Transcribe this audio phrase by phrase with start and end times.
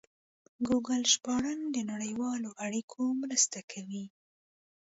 [0.67, 4.05] ګوګل ژباړن د نړیوالو اړیکو مرسته کوي.